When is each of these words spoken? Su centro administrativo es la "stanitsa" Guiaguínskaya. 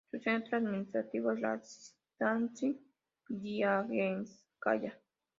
Su 0.09 0.17
centro 0.19 0.57
administrativo 0.57 1.31
es 1.31 1.39
la 1.41 1.61
"stanitsa" 1.63 2.69
Guiaguínskaya. 3.29 4.97